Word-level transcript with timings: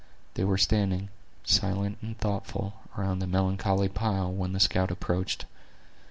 They 0.33 0.43
were 0.43 0.57
standing, 0.57 1.09
silent 1.43 1.99
and 2.01 2.17
thoughtful, 2.17 2.73
around 2.97 3.19
the 3.19 3.27
melancholy 3.27 3.87
pile, 3.87 4.33
when 4.33 4.51
the 4.51 4.59
scout 4.59 4.89
approached. 4.89 5.45